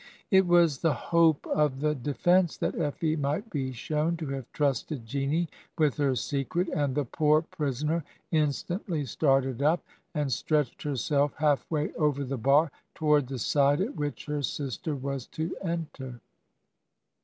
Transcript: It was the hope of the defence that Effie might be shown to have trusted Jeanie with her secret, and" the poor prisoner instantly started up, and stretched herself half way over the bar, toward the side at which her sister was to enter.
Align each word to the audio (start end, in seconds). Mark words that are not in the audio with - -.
It 0.31 0.47
was 0.47 0.79
the 0.79 0.95
hope 0.95 1.45
of 1.45 1.79
the 1.79 1.93
defence 1.93 2.57
that 2.57 2.73
Effie 2.73 3.15
might 3.15 3.51
be 3.51 3.71
shown 3.71 4.17
to 4.17 4.29
have 4.29 4.51
trusted 4.51 5.05
Jeanie 5.05 5.47
with 5.77 5.97
her 5.97 6.15
secret, 6.15 6.69
and" 6.69 6.95
the 6.95 7.05
poor 7.05 7.43
prisoner 7.43 8.03
instantly 8.31 9.05
started 9.05 9.61
up, 9.61 9.83
and 10.15 10.33
stretched 10.33 10.81
herself 10.81 11.35
half 11.35 11.69
way 11.69 11.93
over 11.93 12.23
the 12.23 12.39
bar, 12.39 12.71
toward 12.95 13.27
the 13.27 13.37
side 13.37 13.79
at 13.79 13.95
which 13.95 14.25
her 14.25 14.41
sister 14.41 14.95
was 14.95 15.27
to 15.27 15.55
enter. 15.63 16.19